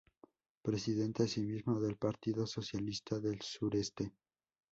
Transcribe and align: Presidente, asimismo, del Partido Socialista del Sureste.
Presidente, 0.63 1.21
asimismo, 1.21 1.79
del 1.79 1.95
Partido 1.95 2.47
Socialista 2.47 3.19
del 3.19 3.39
Sureste. 3.43 4.15